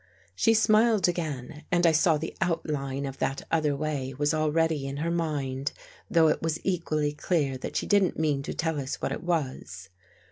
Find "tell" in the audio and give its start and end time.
8.55-8.79